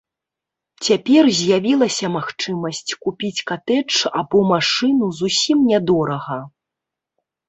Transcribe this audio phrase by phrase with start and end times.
[0.85, 6.39] Цяпер з'явілася магчымасць купіць катэдж або машыну зусім нядорага.